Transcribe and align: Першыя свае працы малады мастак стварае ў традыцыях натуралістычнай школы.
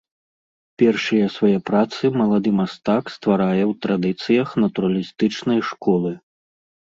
Першыя 0.81 1.25
свае 1.33 1.57
працы 1.69 2.03
малады 2.21 2.53
мастак 2.61 3.03
стварае 3.15 3.61
ў 3.65 3.73
традыцыях 3.85 4.47
натуралістычнай 4.65 5.59
школы. 5.71 6.11